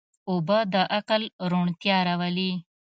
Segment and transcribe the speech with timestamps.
[0.29, 2.51] اوبه د عقل روڼتیا راولي.